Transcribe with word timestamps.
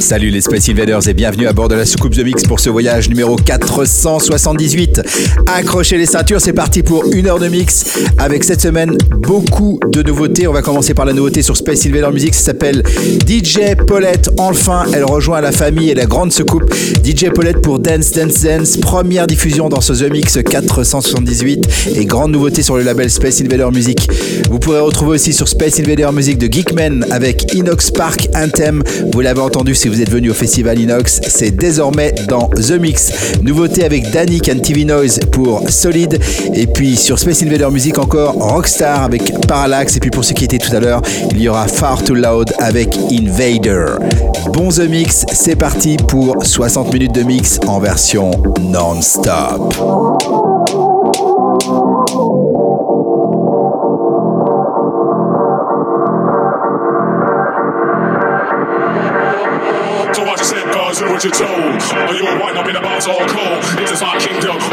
Salut 0.00 0.30
les 0.30 0.40
Space 0.40 0.68
Invaders 0.68 1.08
et 1.08 1.14
bienvenue 1.14 1.46
à 1.46 1.52
bord 1.52 1.68
de 1.68 1.74
la 1.74 1.84
soucoupe 1.84 2.14
The 2.14 2.24
Mix 2.24 2.44
pour 2.44 2.60
ce 2.60 2.70
voyage 2.70 3.08
numéro 3.08 3.36
478. 3.36 5.02
Accrochez 5.46 5.98
les 5.98 6.06
ceintures, 6.06 6.40
c'est 6.40 6.52
parti 6.52 6.82
pour 6.82 7.04
une 7.12 7.26
heure 7.26 7.38
de 7.38 7.48
mix 7.48 7.84
avec 8.18 8.44
cette 8.44 8.60
semaine 8.60 8.96
beaucoup 9.18 9.78
de 9.88 10.02
nouveautés. 10.02 10.46
On 10.46 10.52
va 10.52 10.62
commencer 10.62 10.94
par 10.94 11.04
la 11.04 11.12
nouveauté 11.12 11.42
sur 11.42 11.56
Space 11.56 11.86
Invader 11.86 12.10
Music, 12.12 12.34
ça 12.34 12.44
s'appelle 12.44 12.82
DJ 13.26 13.76
Paulette. 13.86 14.30
Enfin, 14.38 14.84
elle 14.92 15.04
rejoint 15.04 15.40
la 15.40 15.52
famille 15.52 15.90
et 15.90 15.94
la 15.94 16.06
grande 16.06 16.32
soucoupe. 16.32 16.72
DJ 17.04 17.30
Paulette 17.34 17.60
pour 17.60 17.78
Dance 17.78 18.12
Dance 18.12 18.42
Dance, 18.42 18.76
première 18.76 19.26
diffusion 19.26 19.68
dans 19.68 19.80
ce 19.80 19.92
The 19.92 20.10
Mix 20.10 20.38
478 20.42 21.68
et 21.96 22.04
grande 22.04 22.32
nouveauté 22.32 22.62
sur 22.62 22.76
le 22.76 22.82
label 22.82 23.10
Space 23.10 23.40
Invader 23.40 23.68
Music. 23.72 24.08
Vous 24.50 24.58
pourrez 24.58 24.80
retrouver 24.80 25.12
aussi 25.12 25.32
sur 25.32 25.48
Space 25.48 25.80
Invader 25.80 26.08
Music 26.12 26.38
de 26.38 26.46
Geekman 26.46 27.06
avec 27.10 27.52
Inox 27.54 27.90
Park 27.90 28.28
Anthem. 28.34 28.82
Vous 29.12 29.24
entendu 29.42 29.74
si 29.74 29.88
vous 29.88 30.00
êtes 30.00 30.10
venu 30.10 30.30
au 30.30 30.34
festival 30.34 30.78
Inox, 30.78 31.20
c'est 31.26 31.50
désormais 31.50 32.14
dans 32.28 32.48
The 32.48 32.72
Mix. 32.72 33.12
Nouveauté 33.42 33.84
avec 33.84 34.10
Danny 34.10 34.40
and 34.50 34.60
TV 34.60 34.84
Noise 34.84 35.20
pour 35.32 35.68
Solid. 35.68 36.20
Et 36.54 36.66
puis 36.66 36.96
sur 36.96 37.18
Space 37.18 37.42
Invader 37.42 37.70
Music 37.70 37.98
encore 37.98 38.34
Rockstar 38.34 39.02
avec 39.02 39.32
Parallax. 39.46 39.96
Et 39.96 40.00
puis 40.00 40.10
pour 40.10 40.24
ceux 40.24 40.34
qui 40.34 40.44
étaient 40.44 40.58
tout 40.58 40.74
à 40.74 40.80
l'heure, 40.80 41.02
il 41.30 41.40
y 41.40 41.48
aura 41.48 41.66
Far 41.66 42.02
Too 42.02 42.14
Loud 42.14 42.52
avec 42.58 42.96
Invader. 43.10 43.96
Bon 44.52 44.68
The 44.68 44.88
Mix, 44.88 45.24
c'est 45.32 45.56
parti 45.56 45.96
pour 45.96 46.44
60 46.44 46.92
minutes 46.92 47.14
de 47.14 47.22
mix 47.22 47.58
en 47.66 47.80
version 47.80 48.30
non-stop. 48.60 50.43
your 61.24 61.32
toes. 61.32 61.92
Are 61.92 62.14
you 62.14 62.24
wind 62.38 62.58
up 62.58 62.68
in 62.68 62.76
a 62.76 62.82
bounce 62.82 63.06
or 63.06 63.26
cold? 63.26 63.64
It's 63.80 63.92
a 63.92 63.96
spark 63.96 64.20
kingdom. 64.20 64.63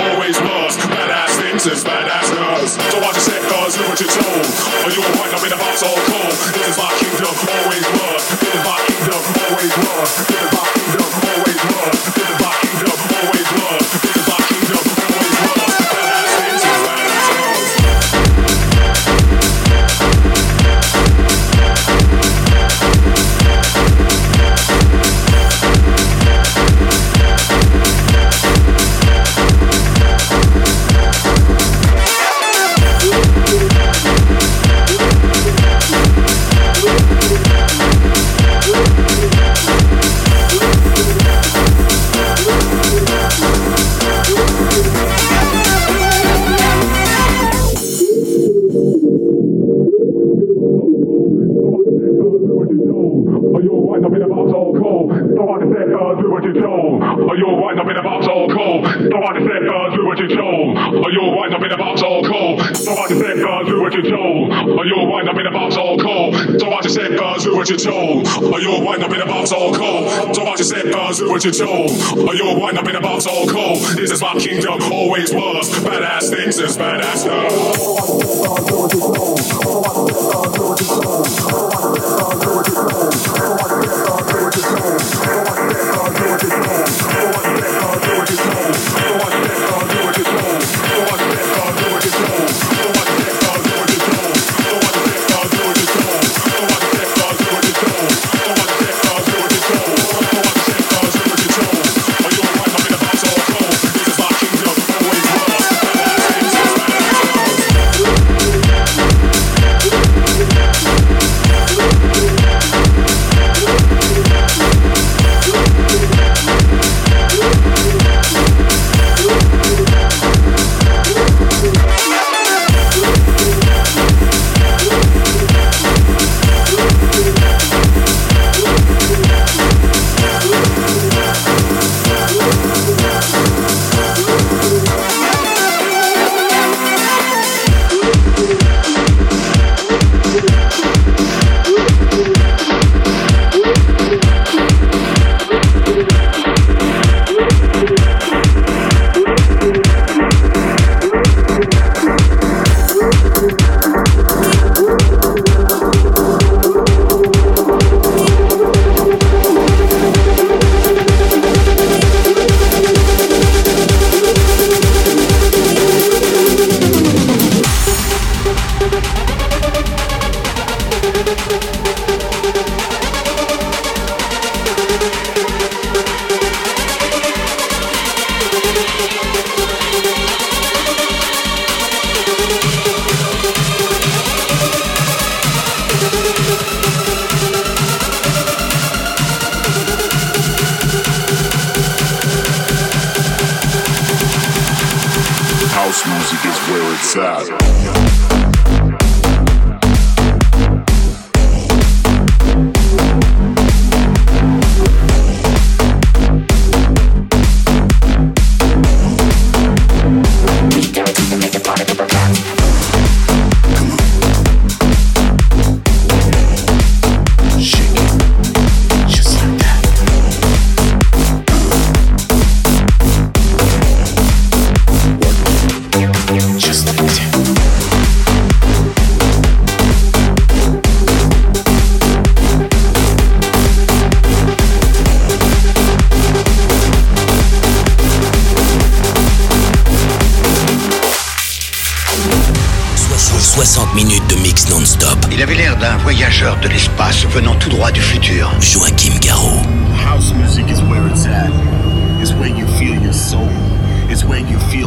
What 71.32 71.44
you're 71.46 71.54
told. 71.54 71.92
Are 72.28 72.36
you 72.36 72.44
white 72.60 72.78
up 72.78 72.86
in 72.88 72.94
the 72.94 73.00
box 73.00 73.26
all 73.26 73.48
cold? 73.48 73.80
This 73.96 74.12
is 74.12 74.22
my 74.22 74.34
kingdom, 74.34 74.82
always 74.92 75.34
was. 75.34 75.70
Badass 75.80 76.30
things 76.30 76.60
is 76.60 76.78
badass 76.78 77.20
stuff. 77.20 79.71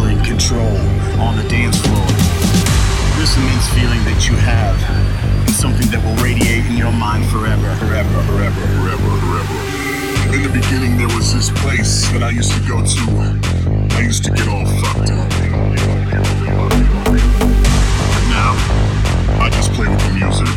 feel 0.04 0.24
control 0.24 0.76
on 1.20 1.36
the 1.36 1.46
dance 1.48 1.80
floor. 1.80 2.06
This 3.16 3.36
immense 3.36 3.68
feeling 3.72 4.02
that 4.04 4.28
you 4.28 4.36
have 4.36 4.76
is 5.48 5.56
something 5.56 5.88
that 5.90 6.02
will 6.04 6.16
radiate 6.22 6.66
in 6.66 6.76
your 6.76 6.92
mind 6.92 7.24
forever, 7.30 7.74
forever, 7.76 8.22
forever, 8.28 8.60
forever, 8.80 9.10
forever. 9.24 9.58
In 10.34 10.42
the 10.42 10.52
beginning, 10.52 10.96
there 10.98 11.08
was 11.16 11.32
this 11.32 11.50
place 11.62 12.08
that 12.12 12.22
I 12.22 12.30
used 12.30 12.52
to 12.52 12.60
go 12.68 12.84
to. 12.84 13.04
I 13.96 14.00
used 14.00 14.24
to 14.24 14.30
get 14.30 14.48
all 14.48 14.66
fucked 14.66 15.10
up. 15.10 15.30
But 18.12 18.24
now, 18.28 18.52
I 19.40 19.48
just 19.52 19.72
play 19.72 19.88
with 19.88 20.02
the 20.04 20.12
music. 20.14 20.48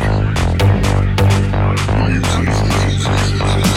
My 1.96 2.08
music. 2.10 3.67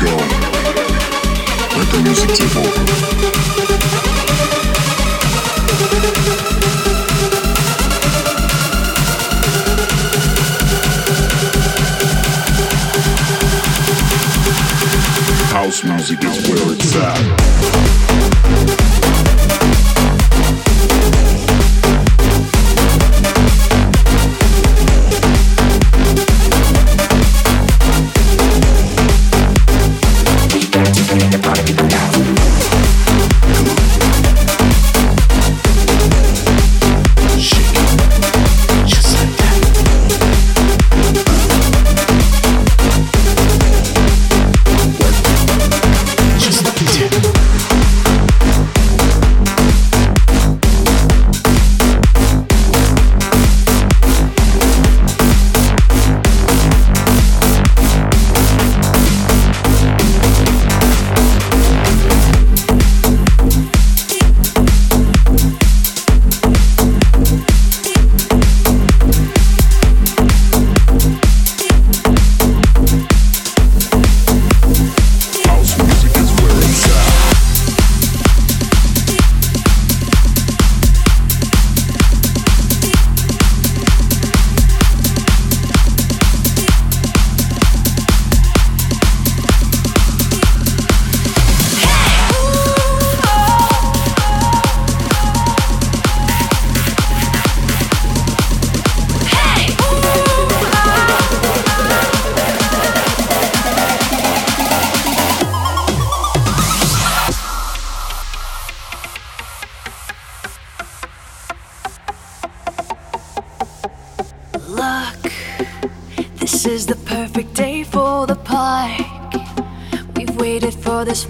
go. 0.00 0.16
Let 1.76 1.88
the 1.92 2.00
music 2.04 2.30
take 2.30 2.56
over. 2.56 3.15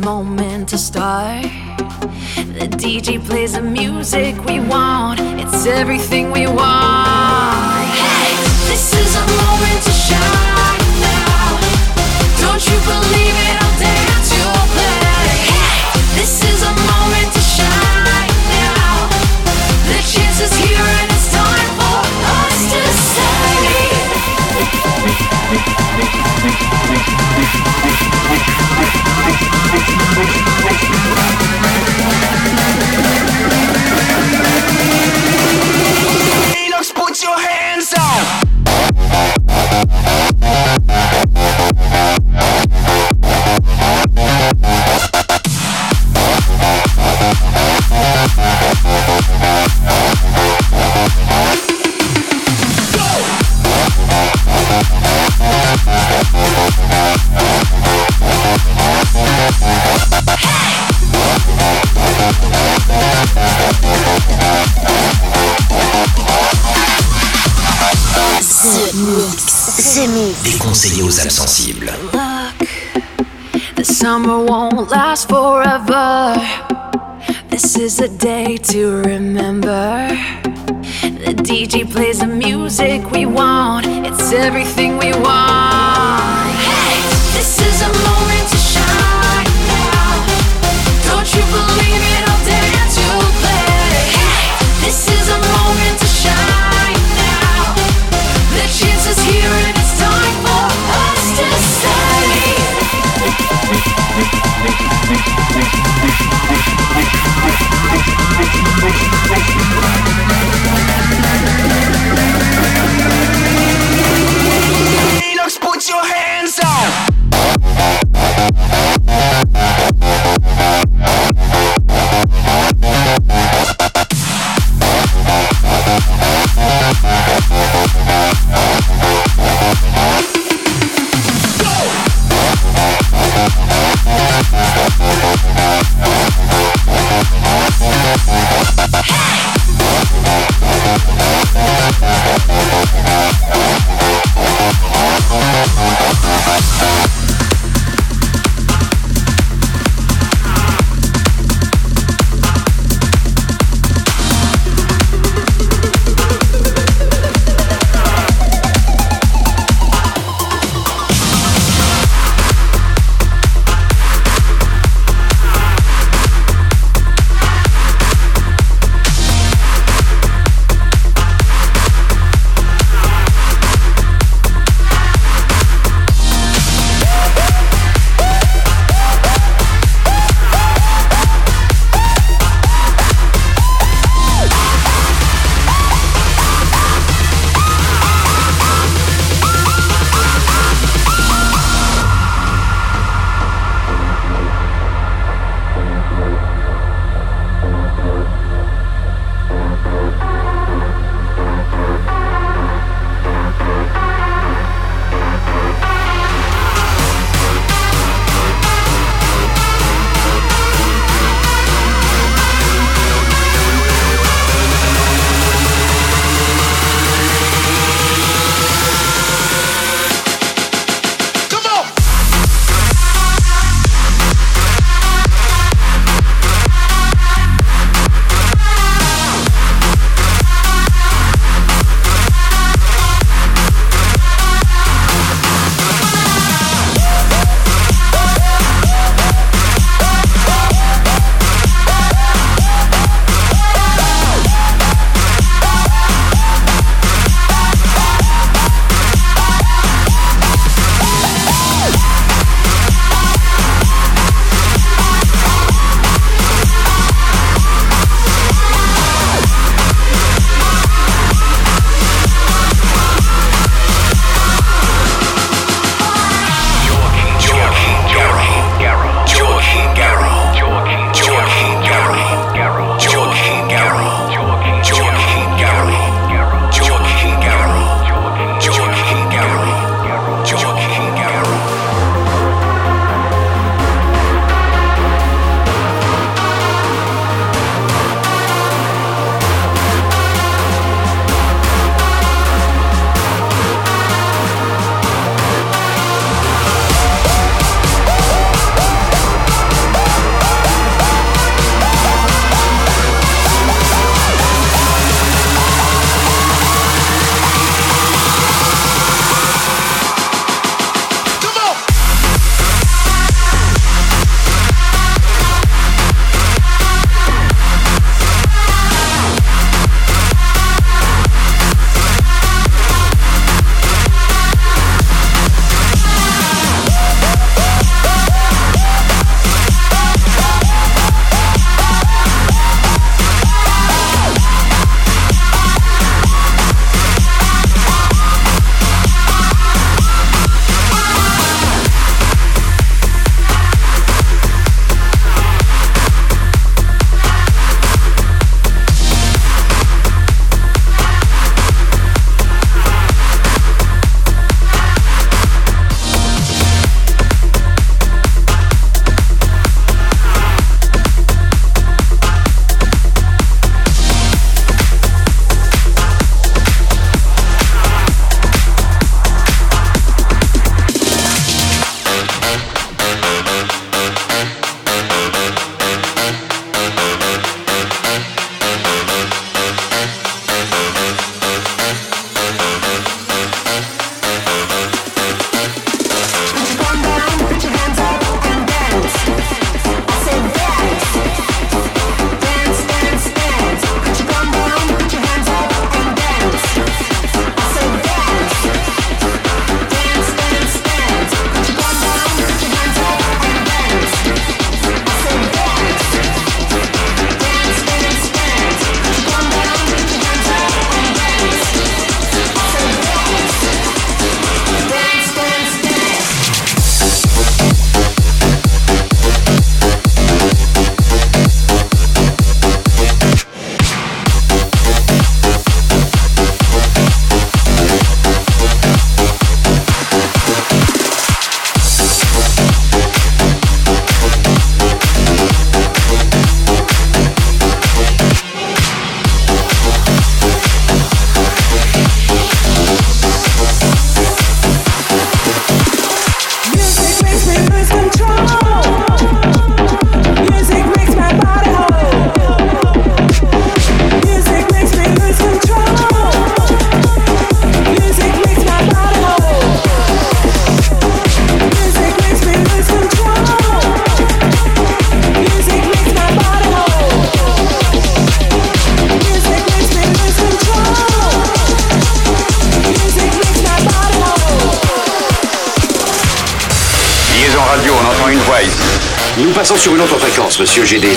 moment 0.07 0.69
to 0.69 0.79
start. 0.79 1.43
The 2.61 2.69
DJ 2.83 3.19
plays 3.27 3.55
the 3.55 3.61
music 3.61 4.37
we 4.45 4.61
want, 4.61 5.19
it's 5.19 5.67
everything 5.67 6.31
we 6.31 6.47
want. 6.47 6.86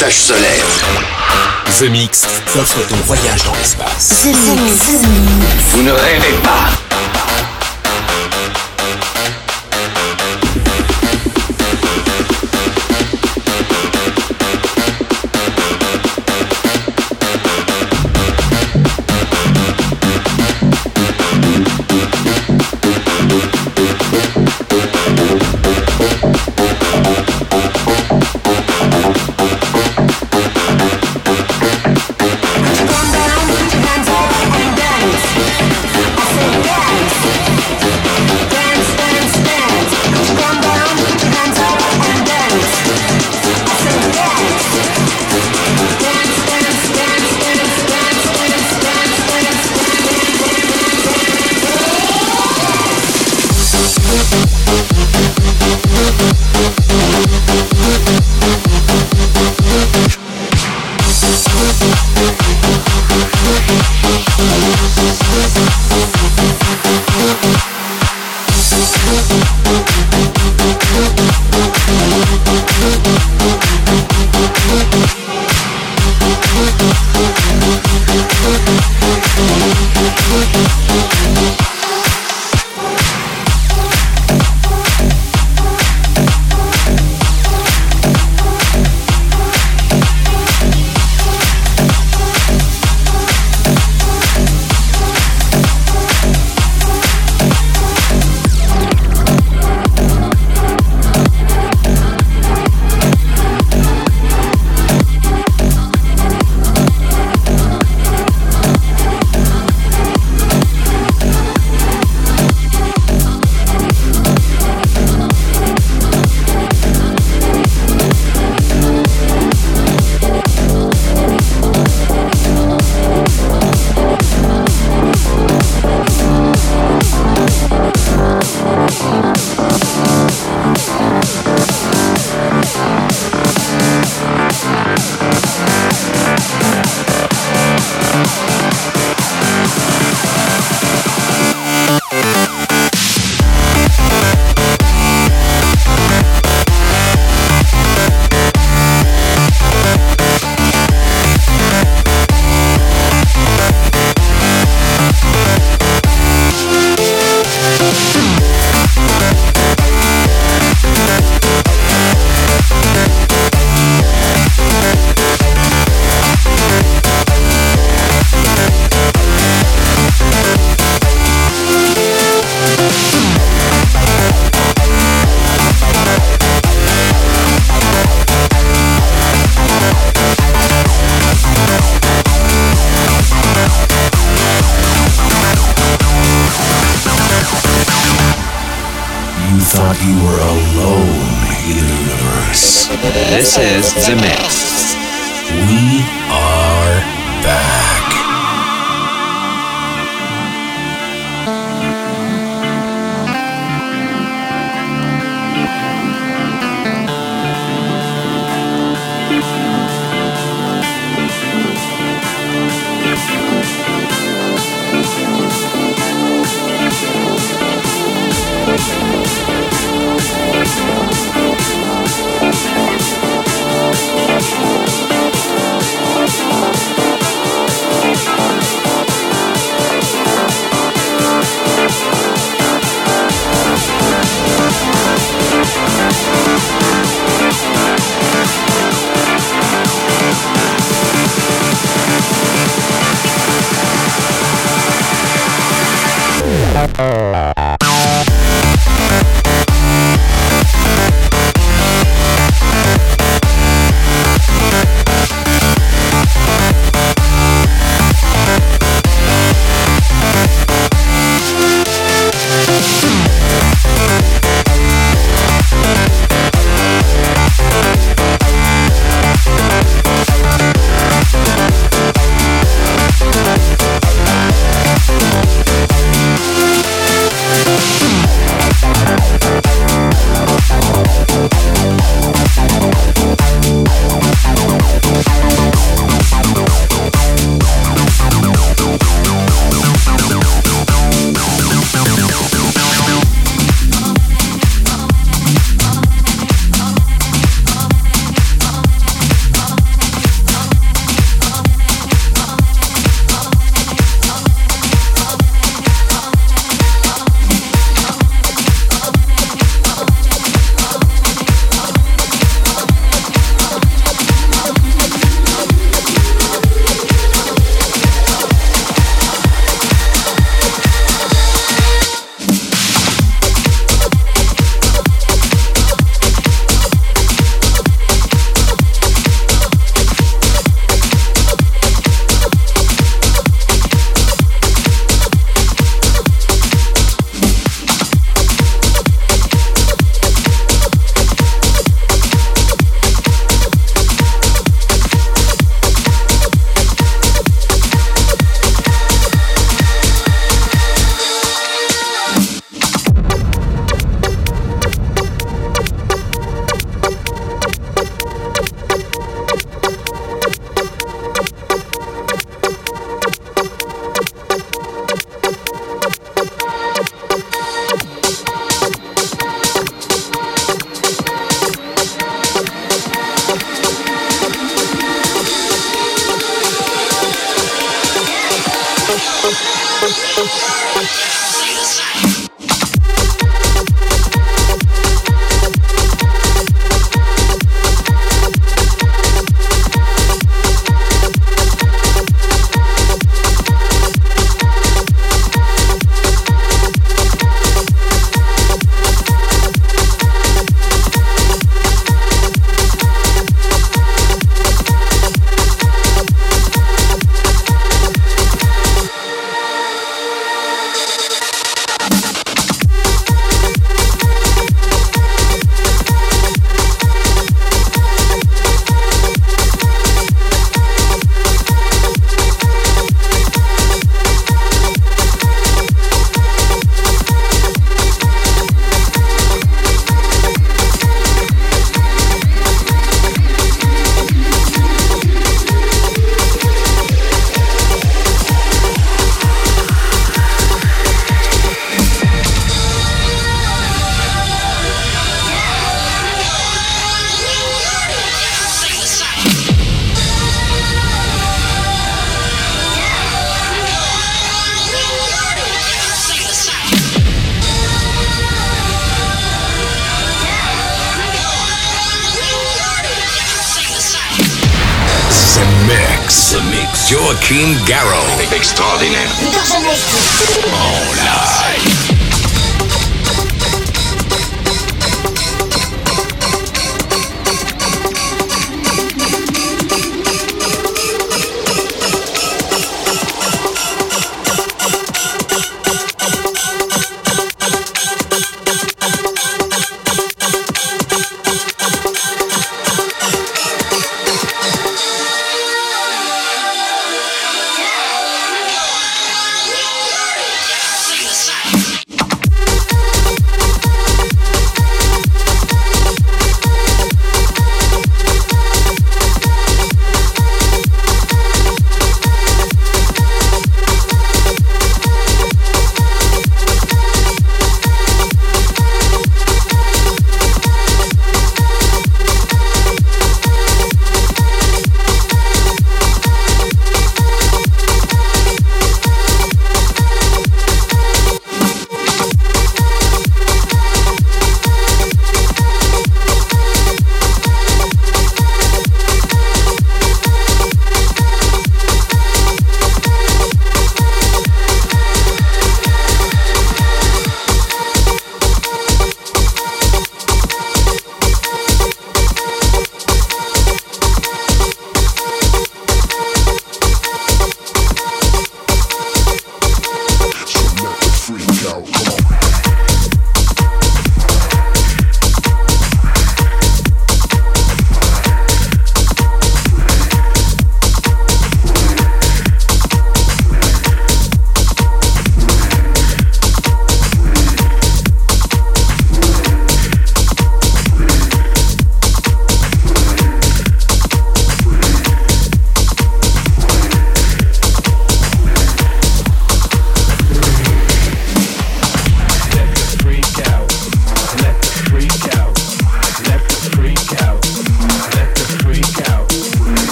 Taches 0.00 0.22
solaires. 0.28 0.80
The 1.78 1.90
Mix 1.90 2.26
offre 2.58 2.86
ton 2.88 2.96
voyage 3.04 3.44
dans 3.44 3.54
l'espace. 3.54 4.22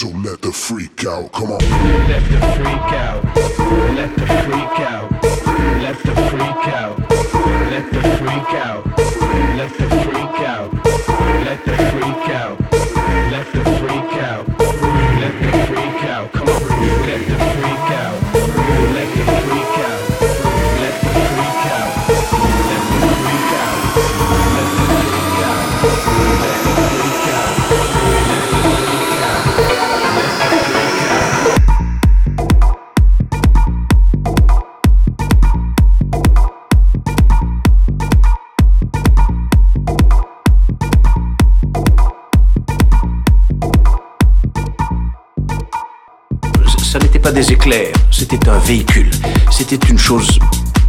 So 0.00 0.08
let 0.08 0.40
the 0.40 0.50
freak 0.50 1.04
out, 1.04 1.30
come 1.30 1.52
on. 1.52 1.58
Let 2.08 2.22
the 2.30 2.40
freak 2.56 2.92
out. 2.96 3.22
Let 3.94 4.16
the 4.16 4.26
freak 4.26 4.80
out. 4.80 5.12
Let 5.82 5.98
the 5.98 6.14
freak 6.30 6.68
out. 6.74 6.99
véhicule. 48.58 49.10
C'était 49.50 49.76
une 49.88 49.98
chose 49.98 50.38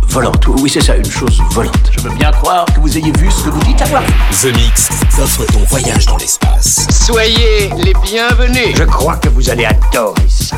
volante. 0.08 0.46
Oui, 0.48 0.70
c'est 0.70 0.82
ça, 0.82 0.96
une 0.96 1.10
chose 1.10 1.42
volante. 1.52 1.92
Je 1.92 2.00
veux 2.02 2.14
bien 2.16 2.32
croire 2.32 2.66
que 2.66 2.80
vous 2.80 2.98
ayez 2.98 3.12
vu 3.18 3.32
ce 3.32 3.44
que 3.44 3.50
vous 3.50 3.64
dites 3.64 3.82
avoir. 3.82 4.04
The 4.42 4.54
Mix 4.56 4.90
t'offre 5.16 5.46
ton 5.46 5.64
voyage 5.70 6.06
dans 6.06 6.18
l'espace. 6.18 6.88
Soyez 6.90 7.70
les 7.78 7.94
bienvenus. 8.04 8.76
Je 8.76 8.84
crois 8.84 9.18
que 9.18 9.30
vous 9.30 9.50
allez 9.50 9.66
adorer 9.66 10.28
ça. 10.28 10.58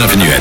Avenue 0.00 0.37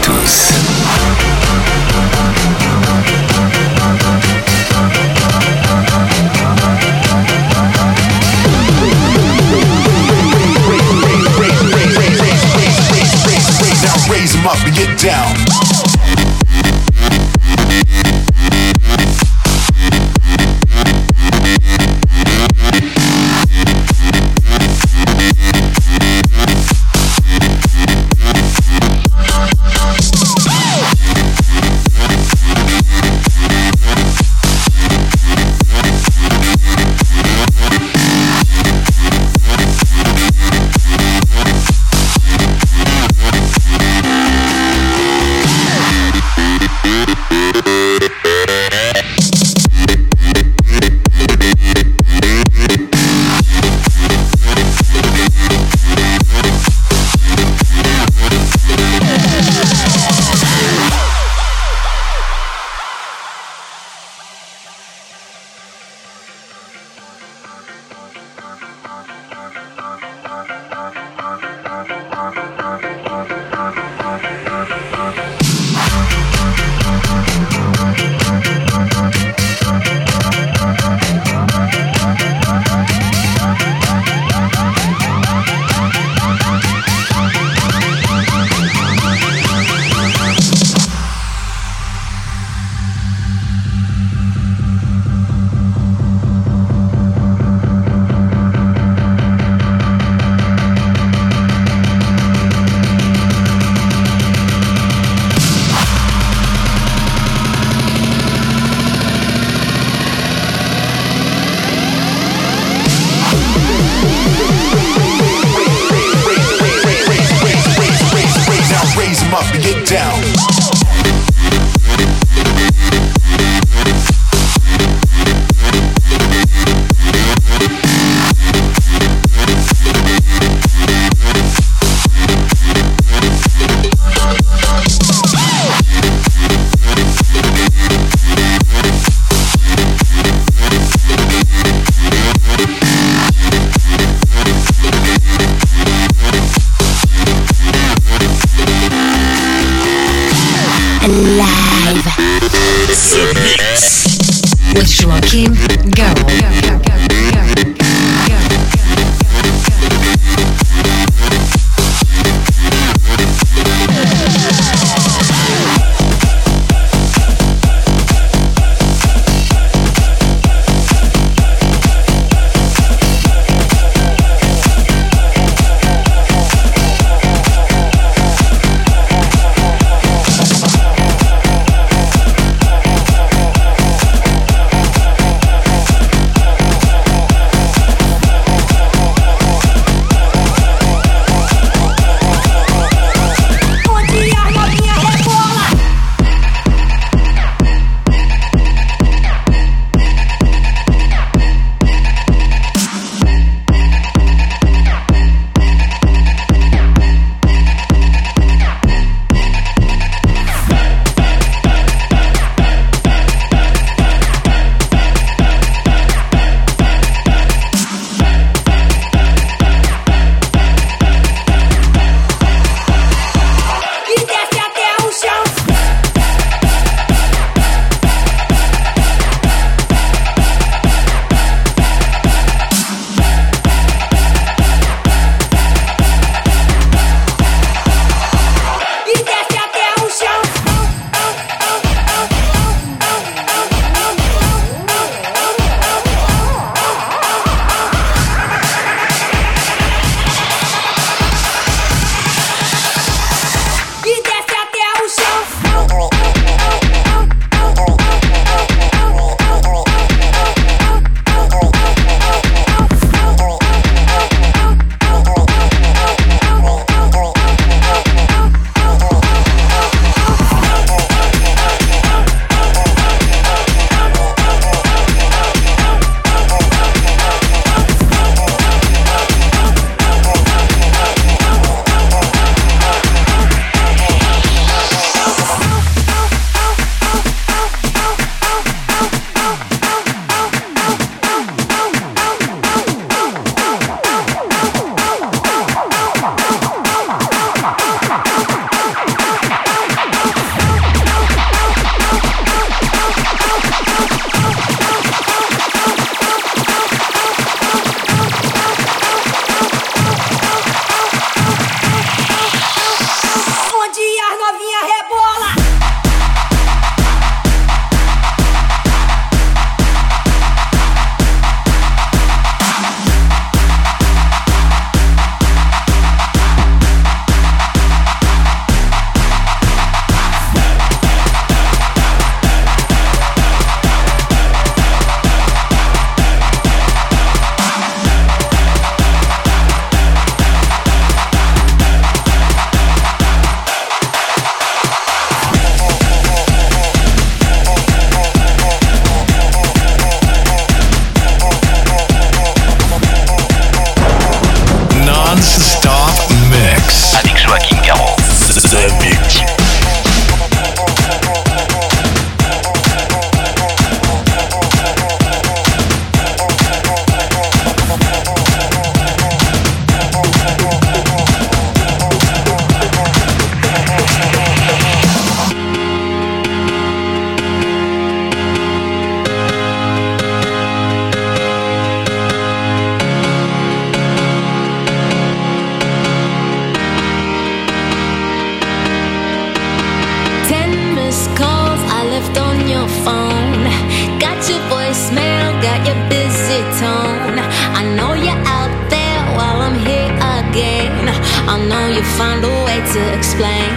know 401.67 401.87
you 401.87 402.03
found 402.17 402.43
a 402.43 402.53
way 402.65 402.79
to 402.93 403.01
explain. 403.17 403.71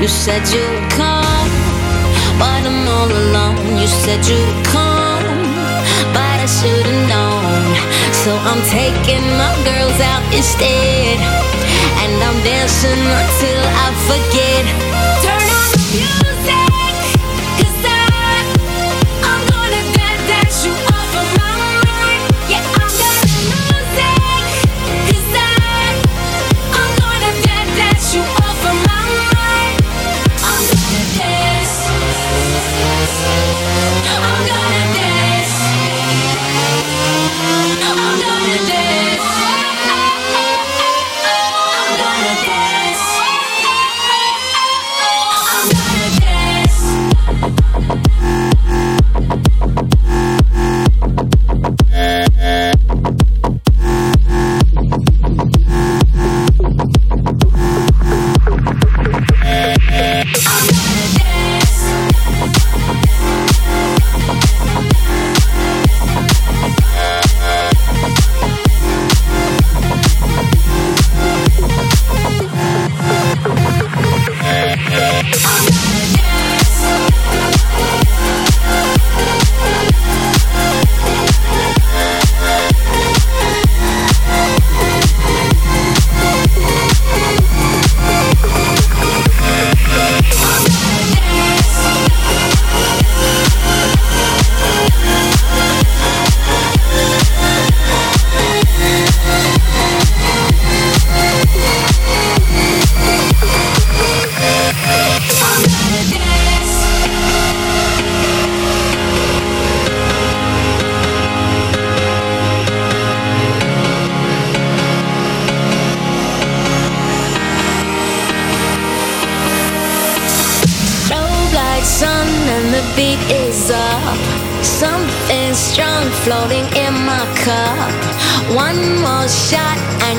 You 0.00 0.08
said 0.08 0.42
you 0.54 0.62
would 0.62 0.90
come, 0.90 1.50
but 2.38 2.62
I'm 2.70 2.88
all 2.96 3.10
alone. 3.10 3.78
You 3.80 3.88
said 3.88 4.20
you 4.26 4.38
would 4.38 4.64
come, 4.66 5.26
but 6.14 6.36
I 6.44 6.46
should've 6.46 7.02
known. 7.10 7.74
So 8.22 8.30
I'm 8.50 8.62
taking 8.70 9.24
my 9.40 9.52
girls 9.68 9.98
out 10.10 10.24
instead. 10.32 11.18
And 12.02 12.14
I'm 12.26 12.38
dancing 12.44 13.02
until 13.20 13.60
I 13.84 13.88
forget. 14.08 14.64
Turn 15.22 15.42
animal 15.92 16.22
de 16.26 16.31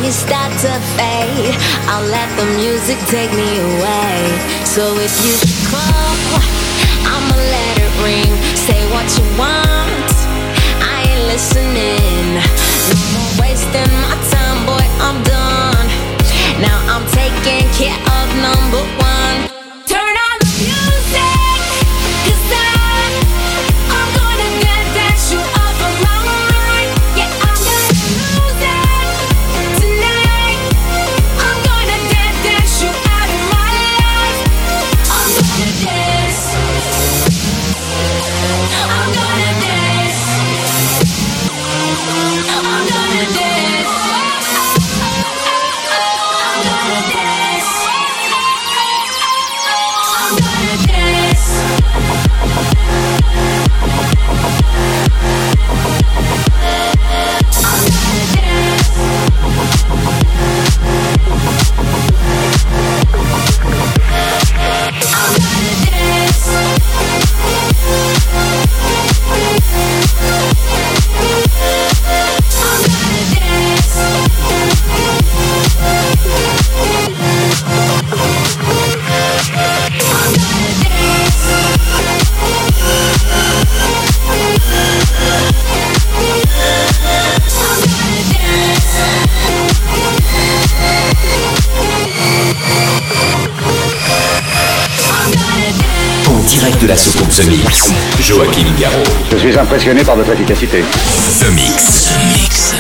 you 0.04 0.12
start 0.12 0.52
to 0.60 0.74
fade, 1.00 1.56
I'll 1.88 2.06
let 2.12 2.28
the 2.36 2.46
music 2.60 3.00
take 3.08 3.32
me 3.32 3.48
away. 3.60 4.16
So 4.66 4.84
if 5.00 5.14
you 5.24 5.36
call, 5.72 6.16
I'ma 7.08 7.36
let 7.38 7.74
it 7.80 7.94
ring. 8.04 8.34
Say 8.56 8.84
what 8.92 9.08
you 9.18 9.24
want, 9.40 10.12
I 10.84 11.08
ain't 11.08 11.24
listening. 11.32 12.36
No 12.92 13.00
more 13.16 13.48
wasting 13.48 13.92
my 14.04 14.16
time, 14.28 14.66
boy, 14.68 14.86
I'm 15.00 15.24
done. 15.24 15.88
Now 16.60 16.80
I'm 16.92 17.06
taking 17.16 17.64
care 17.72 17.96
of 17.96 18.28
number 18.44 18.84
one. 18.98 19.03
direct 96.64 96.82
de 96.82 96.88
la 96.88 96.96
soucoupe 96.96 97.30
The 97.30 97.46
Mix, 97.48 97.92
Joachim 98.22 98.68
Garraud. 98.80 99.04
Je 99.32 99.38
suis 99.38 99.58
impressionné 99.58 100.02
par 100.04 100.16
votre 100.16 100.32
efficacité. 100.32 100.82
The 100.82 101.52
Mix. 101.52 102.08
The 102.08 102.26
Mix. 102.32 102.74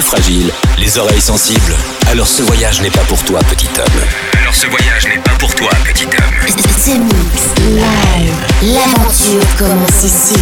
Fragile, 0.00 0.52
les 0.78 0.98
oreilles 0.98 1.20
sensibles. 1.20 1.76
Alors 2.10 2.26
ce 2.26 2.42
voyage 2.42 2.80
n'est 2.80 2.90
pas 2.90 3.04
pour 3.04 3.22
toi, 3.24 3.40
petit 3.40 3.68
homme. 3.78 4.02
Alors 4.40 4.54
ce 4.54 4.66
voyage 4.66 5.06
n'est 5.06 5.22
pas 5.22 5.34
pour 5.38 5.54
toi, 5.54 5.70
petit 5.84 6.04
homme. 6.04 6.38
The 6.46 6.98
Mix 7.00 7.54
Live. 7.66 8.34
L'aventure 8.62 9.56
commence 9.58 10.04
ici. 10.04 10.34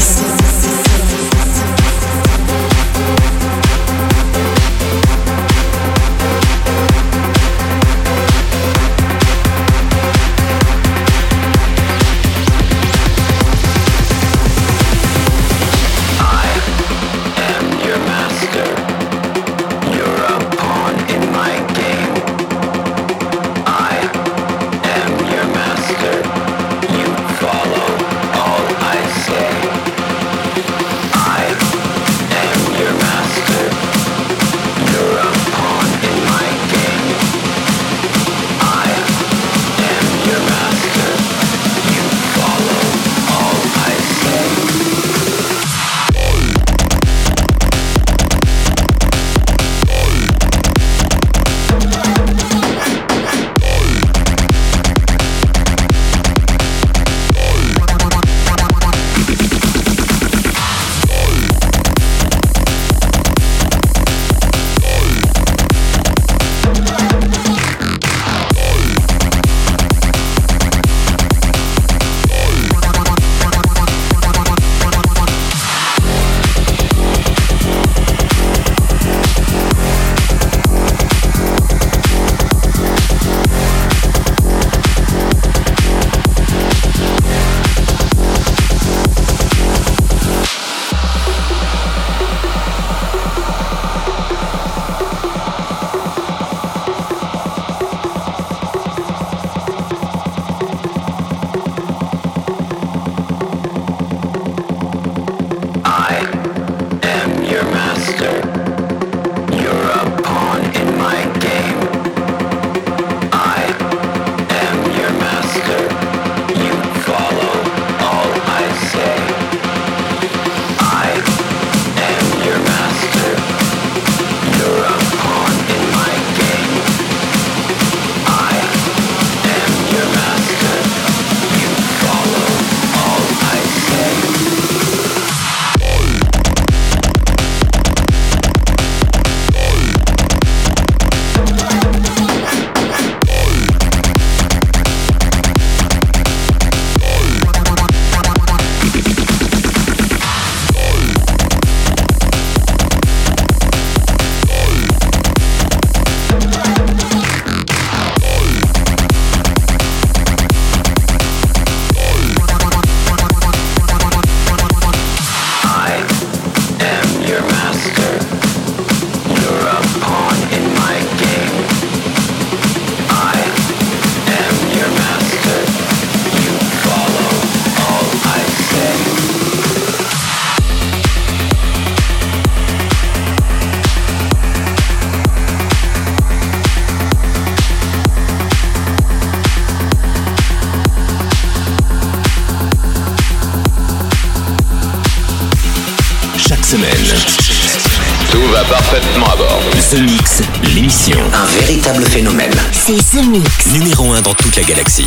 La 204.57 204.63
galaxie. 204.63 205.07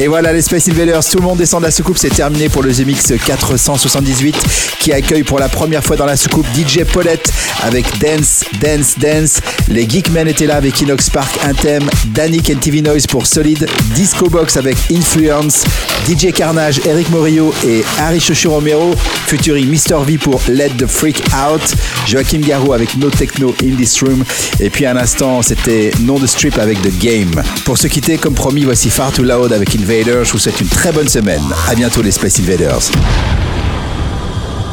Et 0.00 0.08
voilà 0.08 0.32
les 0.32 0.42
Space 0.42 0.68
Invaders, 0.68 1.04
tout 1.04 1.18
le 1.18 1.24
monde 1.24 1.38
descend 1.38 1.60
de 1.60 1.66
la 1.66 1.70
soucoupe, 1.70 1.96
c'est 1.96 2.08
terminé 2.08 2.48
pour 2.48 2.62
le 2.62 2.72
The 2.74 2.80
Mix 2.80 3.12
478 3.24 4.36
qui 4.80 4.92
accueille 4.92 5.22
pour 5.22 5.38
la 5.38 5.48
première 5.48 5.84
fois 5.84 5.96
dans 5.96 6.06
la 6.06 6.16
soucoupe 6.16 6.46
DJ 6.54 6.82
Paulette 6.84 7.32
avec 7.62 7.86
Dance, 8.00 8.44
Dance, 8.60 8.98
Dance. 8.98 9.40
Les 9.68 9.88
Geekmen 9.88 10.26
étaient 10.26 10.46
là 10.46 10.56
avec 10.56 10.80
Inox 10.80 11.08
Park, 11.10 11.38
un 11.44 11.54
thème, 11.54 11.88
Danny 12.06 12.42
and 12.52 12.58
TV 12.58 12.82
Noise 12.82 13.06
pour 13.06 13.26
Solid, 13.26 13.66
Disco 13.94 14.28
Box 14.28 14.56
avec 14.56 14.76
Influence, 14.90 15.64
DJ 16.06 16.32
Carnage, 16.32 16.80
Eric 16.84 17.08
Morillo 17.10 17.54
et 17.66 17.82
Harry 17.98 18.20
Chochu 18.20 18.48
Romero, 18.48 18.94
featuring 19.26 19.66
Mr. 19.66 20.04
V 20.04 20.18
pour 20.18 20.40
Let 20.48 20.70
the 20.76 20.86
Freak 20.86 21.22
Out, 21.34 21.62
Joachim 22.06 22.40
Garou 22.40 22.74
avec 22.74 22.96
No 22.96 23.08
Techno 23.08 23.54
in 23.62 23.74
This 23.76 24.02
Room, 24.02 24.22
et 24.60 24.68
puis 24.68 24.84
un 24.84 24.96
instant 24.98 25.40
c'était 25.40 25.92
Non 26.00 26.18
de 26.18 26.26
Strip 26.26 26.58
avec 26.58 26.82
The 26.82 26.98
Game. 26.98 27.42
Pour 27.64 27.78
se 27.78 27.86
quitter, 27.86 28.18
comme 28.18 28.34
promis, 28.34 28.64
voici 28.64 28.90
Far 28.90 29.12
Too 29.12 29.22
Loud 29.22 29.52
avec 29.52 29.74
Invaders. 29.74 30.24
Je 30.24 30.32
vous 30.32 30.38
souhaite 30.38 30.60
une 30.60 30.68
très 30.68 30.92
bonne 30.92 31.08
semaine. 31.08 31.42
À 31.70 31.74
bientôt 31.74 32.02
les 32.02 32.12
Space 32.12 32.38
Invaders. 32.38 32.90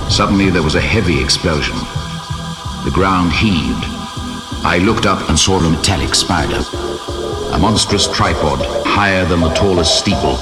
Suddenly 0.10 0.52
there 0.52 0.64
was 0.64 0.76
a 0.76 0.82
heavy 0.82 1.22
explosion. 1.22 1.76
The 2.84 2.92
ground 2.92 3.32
heaved. 3.32 3.86
I 4.66 4.80
looked 4.80 5.06
up 5.06 5.30
and 5.30 5.38
saw 5.38 5.60
a 5.60 5.70
metallic 5.70 6.14
spider. 6.14 6.62
A 7.54 7.58
monstrous 7.58 8.08
tripod 8.12 8.60
higher 8.86 9.26
than 9.26 9.40
the 9.40 9.54
tallest 9.54 9.98
steeple. 9.98 10.38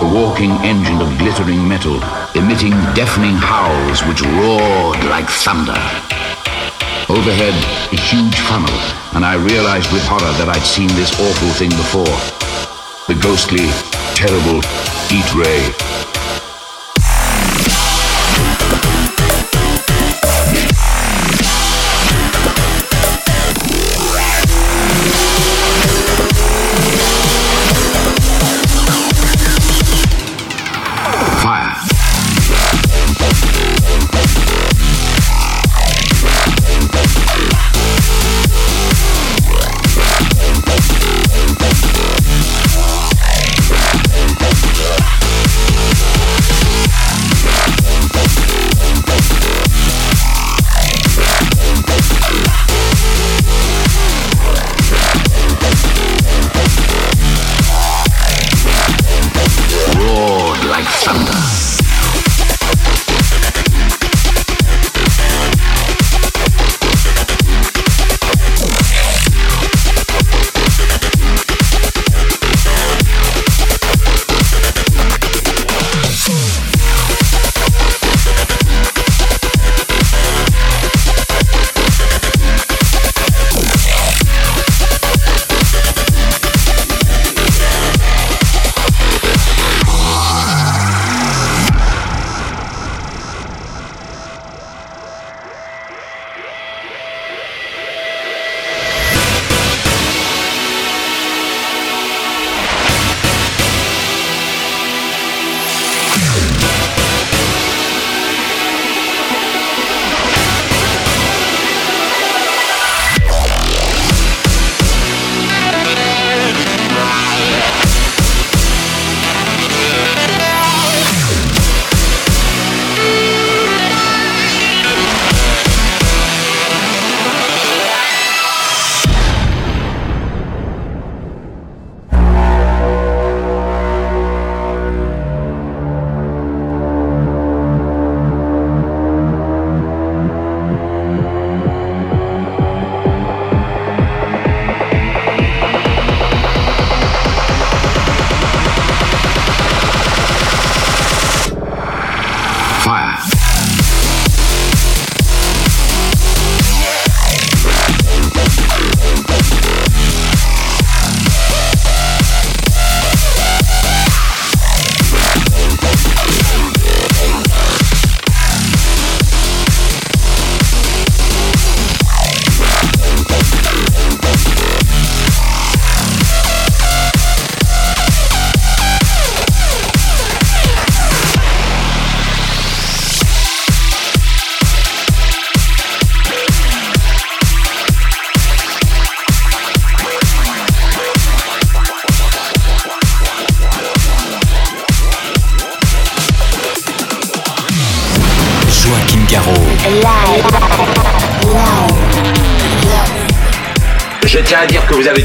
A 0.00 0.14
walking 0.14 0.52
engine 0.62 1.00
of 1.00 1.18
glittering 1.18 1.66
metal, 1.66 2.00
emitting 2.36 2.70
deafening 2.94 3.34
howls 3.34 4.00
which 4.04 4.22
roared 4.22 5.02
like 5.10 5.28
thunder. 5.28 5.74
Overhead, 7.08 7.56
a 7.92 7.96
huge 7.96 8.38
funnel, 8.46 8.78
and 9.14 9.24
I 9.24 9.34
realized 9.34 9.92
with 9.92 10.06
horror 10.06 10.32
that 10.38 10.48
I'd 10.48 10.62
seen 10.62 10.86
this 10.94 11.12
awful 11.18 11.50
thing 11.58 11.70
before. 11.70 12.14
The 13.08 13.20
ghostly, 13.20 13.66
terrible 14.14 14.62
heat 15.10 15.34
ray 15.34 16.17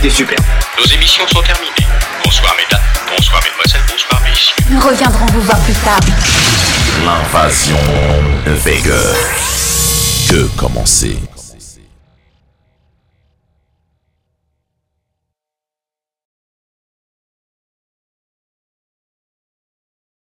été 0.03 0.09
super. 0.09 0.42